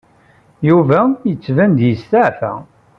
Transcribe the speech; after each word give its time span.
Yuba 0.67 0.99
yettban-d 1.29 1.79
yesteɛfa. 1.89 2.51